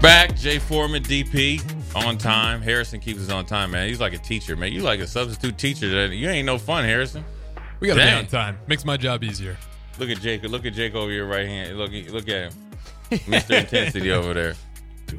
[0.00, 1.60] Back, Jay Foreman, DP,
[1.96, 2.62] on time.
[2.62, 3.88] Harrison keeps us on time, man.
[3.88, 4.72] He's like a teacher, man.
[4.72, 5.90] You like a substitute teacher.
[5.90, 7.24] That you ain't no fun, Harrison.
[7.80, 8.58] We gotta be on time.
[8.68, 9.56] Makes my job easier.
[9.98, 10.44] Look at Jake.
[10.44, 11.76] Look at Jake over your right hand.
[11.76, 12.52] Look, look at him,
[13.10, 13.58] Mr.
[13.58, 14.54] Intensity over there.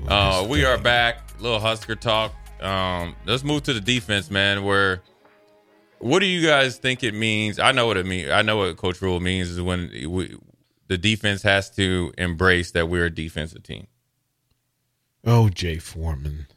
[0.07, 1.30] Uh, we are back.
[1.41, 2.33] Little Husker talk.
[2.61, 4.63] Um, let's move to the defense, man.
[4.63, 5.02] Where,
[6.00, 7.59] what do you guys think it means?
[7.59, 8.30] I know what it means.
[8.30, 10.38] I know what Coach Rhule means is when we,
[10.88, 13.88] the defense has to embrace that we're a defensive team.
[15.25, 16.48] Oh, Jay Foreman.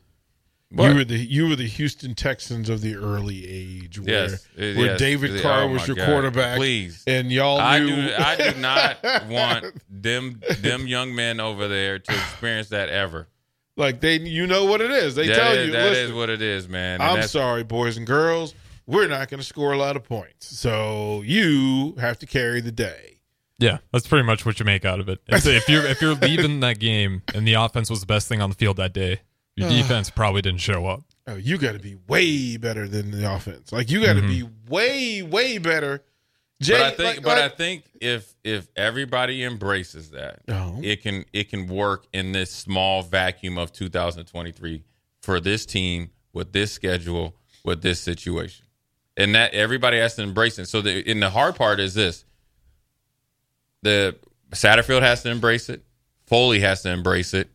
[0.71, 0.89] What?
[0.89, 4.73] You were the you were the Houston Texans of the early age, where Yes, where
[4.73, 4.99] yes.
[4.99, 6.07] David Carr Oh, was your God.
[6.07, 6.57] quarterback.
[6.57, 7.05] Please.
[7.07, 7.95] and y'all I knew.
[7.95, 8.15] do.
[8.17, 13.29] I do not want them them young men over there to experience that ever.
[13.77, 15.15] like they, you know what it is.
[15.15, 15.73] They That tell is- you.
[15.73, 17.03] that listen, is what it is, man.
[17.03, 18.55] And I'm sorry, boys and girls.
[18.87, 22.73] We're not going to score a lot of points, so you have to carry the
[22.73, 23.12] day.
[23.63, 25.21] Yeah, that's pretty much what you make out of it.
[25.29, 28.41] It's, if you're if you're leaving that game and the offense was the best thing
[28.43, 29.21] on the field that day,
[29.57, 31.03] your defense probably didn't show up.
[31.27, 33.71] Oh, you got to be way better than the offense.
[33.73, 34.73] Like you got to be Mm-hmm.
[34.73, 36.03] way, way better.
[36.61, 40.79] Jay, but I think, like- but like- I think if if everybody embraces that, Oh.
[40.83, 44.83] it can it can work in this small vacuum of 2023
[45.23, 48.67] for this team with this schedule with this situation,
[49.17, 50.67] and that everybody has to embrace it.
[50.69, 52.25] So the and the hard part is this:
[53.83, 54.17] the
[54.51, 55.83] Satterfield has to embrace it,
[56.27, 57.51] Foley has to embrace it,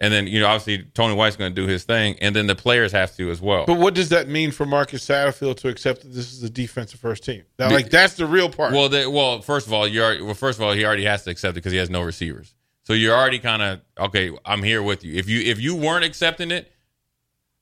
[0.00, 2.54] and then you know obviously Tony White's going to do his thing, and then the
[2.54, 3.66] players have to as well.
[3.66, 7.00] But what does that mean for Marcus Satterfield to accept that this is the defensive
[7.00, 7.42] first team?
[7.58, 8.72] Now, like that's the real part.
[8.72, 11.24] Well, they, well, first of all, you already, well, first of all, he already has
[11.24, 12.54] to accept it because he has no receivers.
[12.84, 14.30] So you're already kind of okay.
[14.44, 15.14] I'm here with you.
[15.14, 16.70] If you if you weren't accepting it,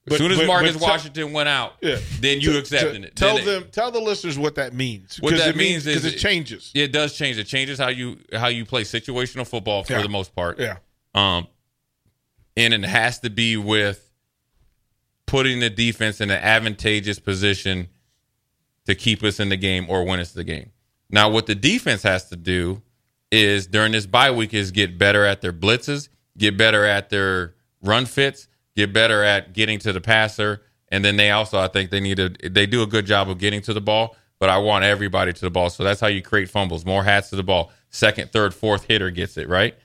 [0.05, 1.99] But- as soon as but- Marcus but tell- Washington went out, Yeah.
[2.21, 3.17] then you To- accepting to- it.
[3.17, 5.19] Tell Then it- them, tell the listeners what that means.
[5.21, 6.71] What that it means is because it changes.
[6.75, 7.39] It does change.
[7.39, 10.03] It changes how you how you play situational football for Yeah.
[10.03, 10.59] the most part.
[10.59, 10.79] Yeah.
[11.15, 11.47] Um,
[12.57, 14.11] and it has to be with
[15.27, 17.89] putting the defense in an advantageous position
[18.87, 20.71] to keep us in the game or win us the game.
[21.11, 22.83] Now, what the defense has to do
[23.31, 27.55] is during this bye week is get better at their blitzes, get better at their
[27.83, 31.91] run fits, get better at getting to the passer, and then they also I think
[31.91, 34.17] they need to they do a good job of getting to the ball.
[34.39, 36.85] But I want everybody to the ball, so that's how you create fumbles.
[36.85, 37.71] More hats to the ball.
[37.91, 39.77] Second, third, fourth hitter gets it right.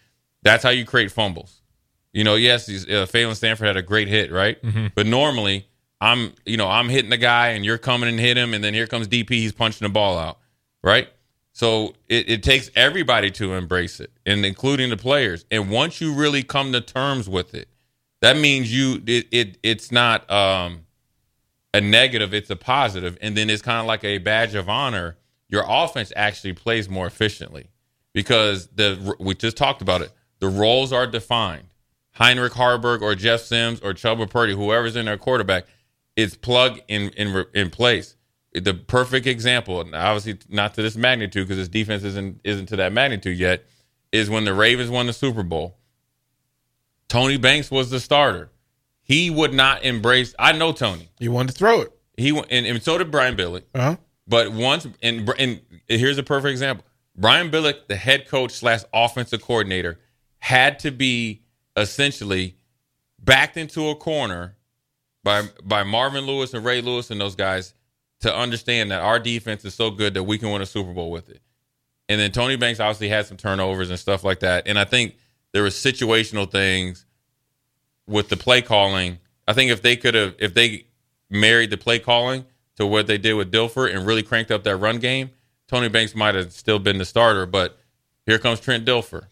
[0.41, 1.61] That's how you create fumbles.
[2.11, 4.57] You know, yes, uh, Phalen Sanford had a great hit, right?
[4.95, 5.67] But normally,
[6.01, 8.73] I'm, you know, I'm hitting the guy, and you're coming and hit him, and then
[8.73, 10.39] here comes DP, he's punching the ball out,
[10.83, 11.07] right?
[11.53, 15.45] So it, it takes everybody to embrace it, and including the players.
[15.51, 17.67] And once you really come to terms with it,
[18.21, 20.85] that means you it, it it's not um,
[21.73, 25.17] a negative; it's a positive, and then it's kind of like a badge of honor.
[25.49, 27.69] Your offense actually plays more efficiently
[28.13, 30.11] because the we just talked about it.
[30.39, 31.67] The roles are defined.
[32.13, 35.65] Heinrich Haarberg or Jeff Sims or Chubba Purdy, whoever's in their quarterback,
[36.15, 38.15] it's plug in in in place.
[38.53, 42.91] The perfect example, obviously not to this magnitude because this defense isn't isn't to that
[42.91, 43.65] magnitude yet,
[44.11, 45.77] is when the Ravens won the Super Bowl.
[47.09, 48.49] Tony Banks was the starter.
[49.01, 50.35] He would not embrace.
[50.37, 51.09] I know Tony.
[51.19, 51.91] He wanted to throw it.
[52.17, 53.63] He and, and so did Brian Billick.
[53.73, 53.95] Uh-huh.
[54.27, 56.85] But once and and here's a perfect example.
[57.15, 59.99] Brian Billick, the head coach slash offensive coordinator,
[60.39, 61.41] had to be
[61.75, 62.57] essentially
[63.19, 64.55] backed into a corner
[65.23, 67.73] by by Marvin Lewis and Ray Lewis and those guys
[68.21, 71.11] to understand that our defense is so good that we can win a Super Bowl
[71.11, 71.41] with it.
[72.09, 74.67] And then Tony Banks obviously had some turnovers and stuff like that.
[74.67, 75.15] And I think
[75.57, 77.03] there were situational things
[78.05, 79.17] with the play calling,
[79.47, 80.85] I think if they could have, if they
[81.31, 82.45] married the play calling
[82.75, 85.31] to what they did with Dilfer and really cranked up that run game,
[85.67, 87.47] Tony Banks might have still been the starter.
[87.47, 87.75] But
[88.27, 89.25] here comes Trent Dilfer.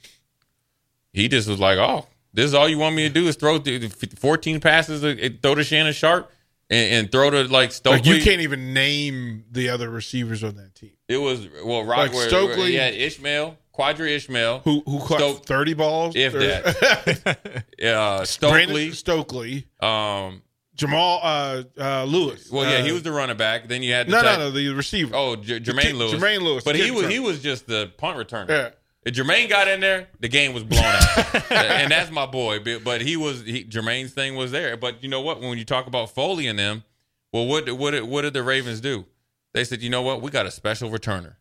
[1.14, 3.60] He just was like, "Oh, this is all you want me to do is throw
[3.60, 5.02] th- 14 passes,
[5.44, 6.32] throw to Shannon Sharpe,
[6.72, 10.56] and, and throw to like Stokley." Like you can't even name the other receivers on
[10.56, 10.94] that team.
[11.08, 15.20] It was well, Rock Like Stokley- where he had Ismail, Qadry Ismail, Who who caught
[15.20, 16.16] Stoke- thirty balls?
[16.16, 18.92] if Or- that, uh, Brandon Stokley.
[18.92, 20.42] Stokley, Um,
[20.76, 22.50] Jamal uh, uh, Lewis.
[22.52, 23.68] well, yeah, Uh, he was the running back.
[23.68, 25.16] Then you had the no, tight- no, no, the receiver.
[25.16, 26.14] Oh, J- Jermaine Lewis.
[26.14, 28.50] Jermaine Lewis, But he was he was just the punt returner.
[28.50, 28.70] Yeah.
[29.06, 32.60] If Jermaine got in there, the game was blown out, and that's my boy.
[32.84, 34.76] But- he was he, Jermaine's thing was there.
[34.78, 35.42] But you know what?
[35.42, 36.84] When you talk about Foley and them,
[37.32, 39.06] well, what what did, what did the Ravens do?
[39.54, 40.22] They said, you know what?
[40.22, 41.36] We got a special returner.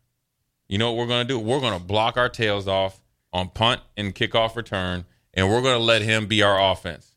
[0.67, 1.39] You know what we're going to do?
[1.39, 2.99] We're going to block our tails off
[3.31, 7.15] on punt and kickoff return, and we're going to let him be our offense.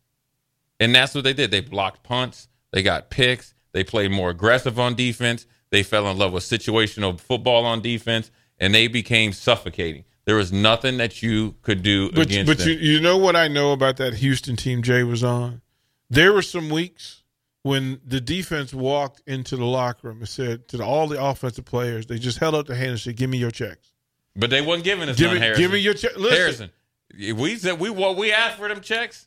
[0.81, 1.51] And that's what they did.
[1.51, 2.49] They blocked punts.
[2.73, 3.55] They got picks.
[3.73, 5.47] They played more aggressive on defense.
[5.71, 10.05] They fell in love with situational football on defense, and they became suffocating.
[10.25, 12.69] There was nothing that you could do But against but them.
[12.69, 15.63] you, you know what I know about that Houston team Jay was on?
[16.11, 17.23] There were some weeks
[17.69, 21.65] when the defense walked into the locker room and said to the, all the offensive
[21.65, 23.93] players, they just held up their hand and said, "Give me your checks.
[24.35, 25.63] but they wasn't giving us Give none, me, Harrison.
[25.63, 26.71] give me your check." Listen,
[27.17, 27.37] Harrison.
[27.37, 29.27] We said we what we asked for them checks.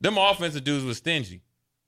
[0.00, 1.42] Them offensive dudes was stingy.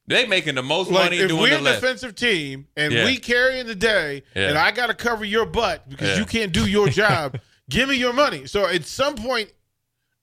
[0.06, 1.80] They making the most like money if doing we're the a less.
[1.80, 3.04] defensive team and Yeah.
[3.04, 4.48] we carrying the day, Yeah.
[4.48, 6.18] and I got to cover your butt because Yeah.
[6.18, 8.46] you can't do your job, give me your money.
[8.46, 9.52] So at some point,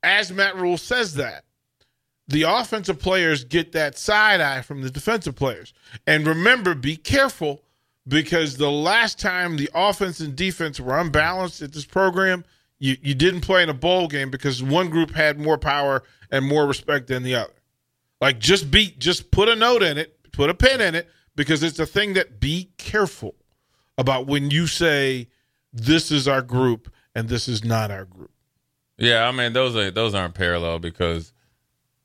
[0.03, 1.44] as Matt Rhule says that,
[2.27, 5.73] the offensive players get that side eye from the defensive players.
[6.07, 7.61] And remember, be careful
[8.07, 12.43] because the last time the offense and defense were unbalanced at this program,
[12.79, 16.45] you, you didn't play in a bowl game because one group had more power and
[16.45, 17.53] more respect than the other.
[18.21, 21.63] Like just be just put a note in it, put a pin in it, because
[21.63, 23.35] it's a thing that be careful
[23.97, 25.27] about when you say
[25.71, 28.31] this is our group and this is not our group.
[28.97, 31.33] Yeah, I mean those are those aren't parallel because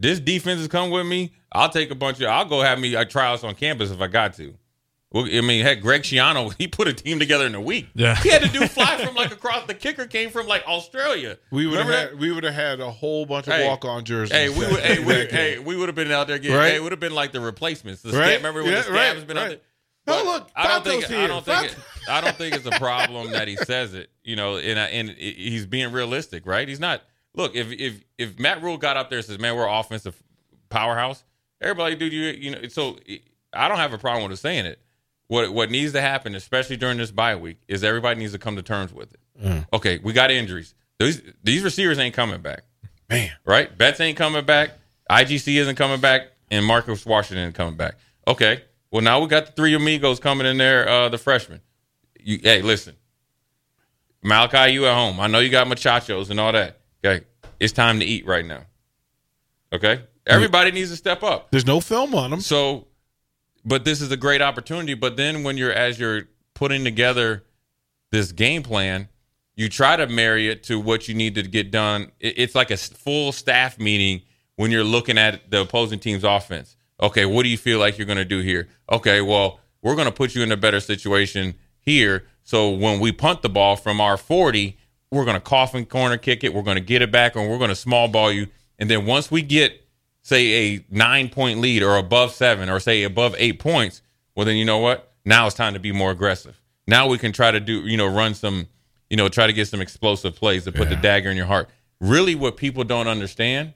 [0.00, 1.32] This defense has come with me.
[1.52, 4.06] I'll take a bunch of I'll go have me a tryouts on campus if I
[4.06, 4.54] got to.
[5.10, 7.88] Well, I mean, heck, Greg Schiano, he put a team together in a week.
[7.94, 8.14] Yeah.
[8.16, 11.38] He had to do fly from like across the kicker came from like Australia.
[11.50, 13.66] We would have had we would have had a whole bunch of Hey.
[13.66, 14.36] walk on jerseys.
[14.36, 16.56] Hey, we would, hey, we, hey, we would have been out there getting.
[16.56, 16.70] Right?
[16.72, 18.02] Hey, it would have been like the replacements.
[18.02, 18.26] The Right?
[18.26, 19.42] scab, remember when Yeah, the scab right, has been right.
[19.44, 19.58] out there?
[20.10, 21.04] Oh, But look, I don't think.
[21.04, 21.64] Fato's I don't think.
[21.72, 21.76] It,
[22.10, 24.10] I don't think it's a problem that he says it.
[24.24, 26.66] You know, and I, and he's being realistic, right?
[26.68, 27.02] He's not.
[27.38, 30.20] Look, if if if Matt Rhule got up there and says, "Man, we're offensive
[30.70, 31.22] powerhouse,"
[31.60, 32.68] everybody, dude, you you know.
[32.68, 32.98] So
[33.52, 34.80] I don't have a problem with saying it.
[35.28, 38.56] What what needs to happen, especially during this bye week, is everybody needs to come
[38.56, 39.20] to terms with it.
[39.40, 39.66] Mm.
[39.72, 40.74] Okay, we got injuries.
[40.98, 42.64] These these receivers ain't coming back
[43.08, 43.30] Man.
[43.44, 43.78] right?
[43.78, 44.72] Betts ain't coming back.
[45.08, 47.94] IGC isn't coming back, and Marcus Washington ain't coming back.
[48.26, 51.60] Okay, well now we got the three amigos coming in there, uh, the freshmen.
[52.18, 52.96] You, hey, listen,
[54.24, 55.20] Malachi, you at home?
[55.20, 56.78] I know you got machachos and all that.
[57.08, 57.24] Okay,
[57.60, 58.64] it's time to eat right now.
[59.72, 61.50] Okay, everybody needs to step up.
[61.50, 62.40] There's no film on them.
[62.40, 62.86] So,
[63.64, 64.94] but this is a great opportunity.
[64.94, 66.24] But then when you're as you're
[66.54, 67.44] putting together
[68.10, 69.08] this game plan,
[69.56, 72.12] you try to marry it to what you need to get done.
[72.20, 74.22] It's like a full staff meeting
[74.56, 76.76] when you're looking at the opposing team's offense.
[77.00, 78.68] Okay, what do you feel like you're going to do here?
[78.90, 82.24] Okay, well, we're going to put you in a better situation here.
[82.42, 84.76] So when we punt the ball from our 40,
[85.10, 86.52] we're going to coffin corner kick it.
[86.52, 88.48] We're going to get it back, and we're going to small ball you.
[88.78, 89.84] And then once we get,
[90.22, 94.02] say, a nine point lead or above seven, or say above eight points,
[94.34, 95.12] well, then you know what?
[95.24, 96.60] Now it's time to be more aggressive.
[96.86, 98.66] Now we can try to do, you know, run some,
[99.10, 101.68] you know, try to get some explosive plays to put the dagger in your heart.
[102.00, 103.74] Really, what people don't understand,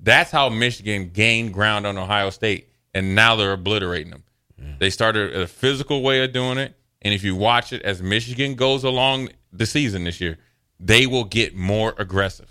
[0.00, 4.24] that's how Michigan gained ground on Ohio State, and now they're obliterating them.
[4.78, 8.54] They started a physical way of doing it, and if you watch it as Michigan
[8.54, 10.38] goes along the season this year,
[10.84, 12.48] they will get more aggressive.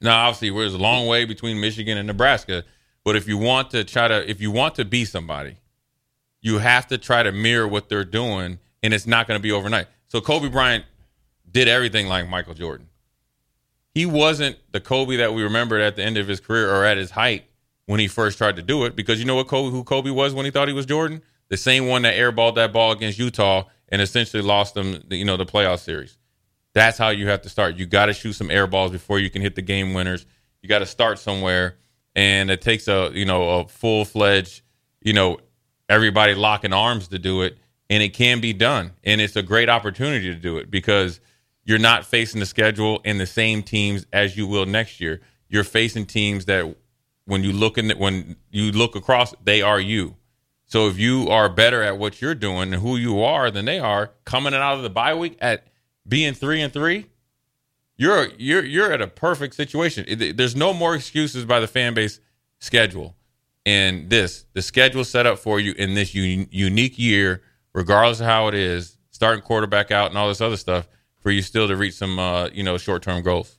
[0.00, 2.64] Now, obviously, there's a long way between Michigan and Nebraska,
[3.02, 5.56] but if you want to try to, if you want to be somebody,
[6.42, 9.50] you have to try to mirror what they're doing, and it's not going to be
[9.50, 9.86] overnight.
[10.08, 10.84] So Kobe Bryant
[11.50, 12.88] did everything like Michael Jordan.
[13.94, 16.98] He wasn't the Kobe that we remembered at the end of his career or at
[16.98, 17.44] his height
[17.86, 18.94] when he first tried to do it.
[18.94, 21.56] Because you know what Kobe, who Kobe was when he thought he was Jordan, the
[21.56, 25.46] same one that airballed that ball against Utah and essentially lost them, you know, the
[25.46, 26.17] playoff series.
[26.78, 27.74] That's how you have to start.
[27.74, 30.24] You got to shoot some air balls before you can hit the game winners.
[30.62, 31.74] You got to start somewhere,
[32.14, 34.62] and it takes a you know a full fledged
[35.02, 35.38] you know
[35.88, 37.58] everybody locking arms to do it,
[37.90, 41.18] and it can be done, and it's a great opportunity to do it because
[41.64, 45.20] you're not facing the schedule and the same teams as you will next year.
[45.48, 46.76] You're facing teams that
[47.24, 50.14] when you look in the, when you look across, they are you.
[50.66, 53.80] So if you are better at what you're doing and who you are than they
[53.80, 55.67] are, coming out of the bye week at
[56.08, 57.06] being three and three,
[57.96, 60.06] you're you're you're at a perfect situation.
[60.36, 62.20] There's no more excuses by the fan base
[62.58, 63.14] schedule.
[63.66, 67.42] And this, the schedule set up for you in this un- unique year,
[67.74, 70.88] regardless of how it is, starting quarterback out and all this other stuff,
[71.20, 73.58] for you still to reach some uh, you know short term goals.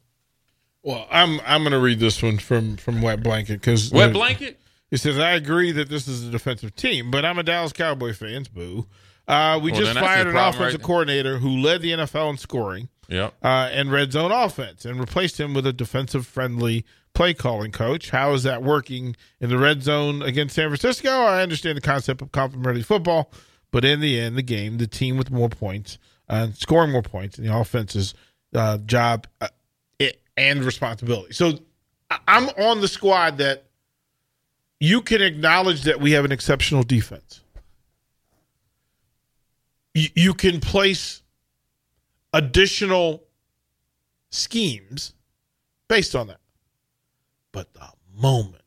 [0.82, 4.60] Well, I'm I'm going to read this one from from Wet Blanket because Wet blanket.
[4.90, 8.14] He says, I agree that this is a defensive team, but I'm a Dallas Cowboy
[8.14, 8.46] fan.
[8.52, 8.88] Boo.
[9.30, 12.90] Uh, we Well, just fired an offensive right coordinator who led the NFL in scoring
[13.10, 13.36] Yep.
[13.44, 16.84] uh, and red zone offense and replaced him with a defensive friendly
[17.14, 18.10] play calling coach.
[18.10, 21.10] How is that working in the red zone against San Francisco?
[21.10, 23.32] I understand the concept of complementary football,
[23.72, 27.38] but in the end, the game, the team with more points and scoring more points,
[27.38, 28.14] and the offense's
[28.56, 29.48] uh, job uh,
[30.00, 31.34] it, and responsibility.
[31.34, 31.60] So
[32.28, 33.66] I'm on the squad that
[34.80, 37.42] you can acknowledge that we have an exceptional defense.
[39.94, 41.24] You, can place
[42.32, 43.24] additional
[44.30, 45.14] schemes
[45.88, 46.40] based on that.
[47.52, 48.64] But the moment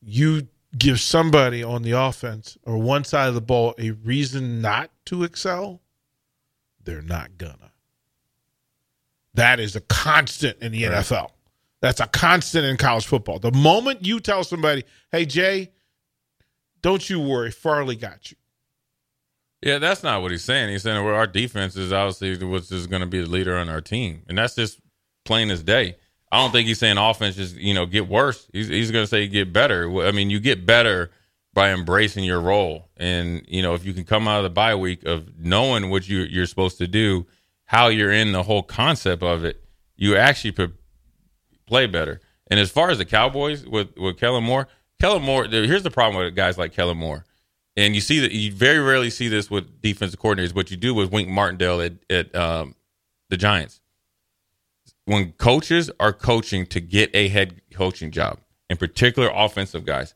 [0.00, 0.46] you
[0.78, 5.24] give somebody on the offense or one side of the ball a reason not to
[5.24, 5.80] excel,
[6.84, 7.72] they're not gonna.
[9.34, 11.30] That is a constant in the NFL.
[11.80, 13.38] That's a constant in college football.
[13.38, 15.70] The moment you tell somebody, hey, Jay,
[16.82, 18.36] don't you worry, Farley got you.
[19.62, 20.70] Yeah, that's not what he's saying.
[20.70, 23.68] He's saying well, our defense is obviously what's is going to be the leader on
[23.68, 24.80] our team, and that's just
[25.24, 25.96] plain as day.
[26.32, 28.48] I don't think he's saying offense just you know get worse.
[28.52, 30.02] He's he's going to say get better.
[30.02, 31.10] I mean, you get better
[31.52, 34.74] by embracing your role, and you know if you can come out of the bye
[34.74, 37.26] week of knowing what you you're supposed to do,
[37.64, 39.62] how you're in the whole concept of it,
[39.96, 40.72] you actually pre-
[41.66, 42.20] play better.
[42.50, 44.68] And as far as the Cowboys with with Kellen Moore,
[45.00, 47.26] Kellen Moore, here's the problem with guys like Kellen Moore.
[47.76, 50.54] And you see that you very rarely see this with defensive coordinators.
[50.54, 52.74] What you do with Wink Martindale at, at um,
[53.28, 53.80] the Giants.
[55.04, 60.14] When coaches are coaching to get a head coaching job, in particular offensive guys,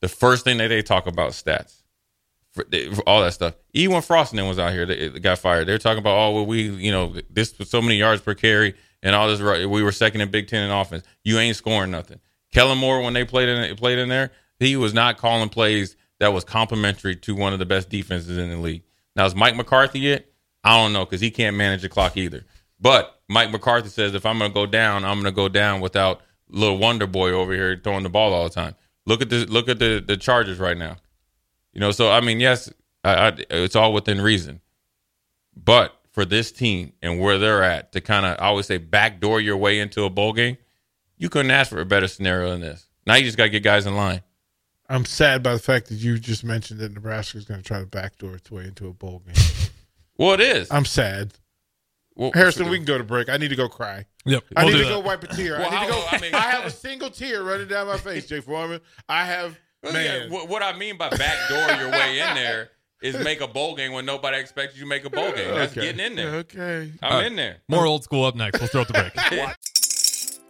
[0.00, 1.82] the first thing that they talk about stats,
[2.56, 3.54] for, for all that stuff.
[3.74, 5.68] Even when Froston was out here, they, they got fired.
[5.68, 8.74] They're talking about, oh, well, we, you know, this was so many yards per carry
[9.02, 9.40] and all this.
[9.40, 11.04] We were second in Big Ten in offense.
[11.22, 12.18] You ain't scoring nothing.
[12.52, 16.32] Kellen Moore, when they played in played in there, he was not calling plays that
[16.32, 18.82] was complimentary to one of the best defenses in the league.
[19.14, 20.32] Now, is Mike McCarthy it?
[20.64, 22.44] I don't know because he can't manage the clock either.
[22.80, 25.80] But Mike McCarthy says if I'm going to go down, I'm going to go down
[25.80, 28.74] without little Wonder Boy over here throwing the ball all the time.
[29.06, 30.96] Look at the look at the the Chargers right now.
[31.72, 32.72] You know, so I mean, yes,
[33.04, 34.60] I, I, it's all within reason.
[35.54, 39.40] But for this team and where they're at, to kind of I always say backdoor
[39.40, 40.56] your way into a bowl game,
[41.16, 42.86] you couldn't ask for a better scenario than this.
[43.06, 44.22] Now you just got to get guys in line.
[44.88, 47.80] I'm sad by the fact that you just mentioned that Nebraska is going to try
[47.80, 49.34] to backdoor its way into a bowl game.
[50.18, 50.68] Well, it is.
[50.70, 51.34] I'm sad.
[52.14, 53.28] Well, Harrison, we can go to break.
[53.28, 54.06] I need to go cry.
[54.24, 54.44] Yep.
[54.56, 54.90] I we'll need to that.
[54.90, 55.58] go wipe a tear.
[55.58, 56.06] Well, I need to go.
[56.10, 58.80] I mean, I, have a single tear running down my face, Jay Foreman.
[59.10, 60.30] I have Yeah, man.
[60.32, 62.70] what, what I mean by backdoor your way in there
[63.02, 65.54] is make a bowl game when nobody expects you to make a bowl game.
[65.54, 65.82] That's Okay.
[65.92, 66.30] getting in there.
[66.36, 66.92] Okay.
[67.02, 67.26] I'm All right.
[67.26, 67.58] in there.
[67.68, 68.58] More old school up next.
[68.58, 69.54] We'll throw it the break.